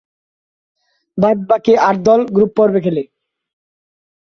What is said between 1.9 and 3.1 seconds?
দল গ্রুপ-পর্বে খেলে।